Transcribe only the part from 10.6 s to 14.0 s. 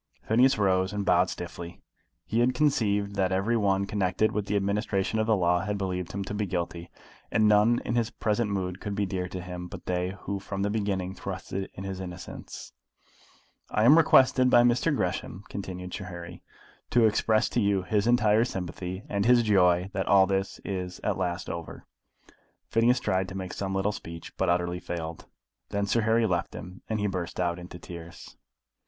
the beginning trusted in his innocence. "I am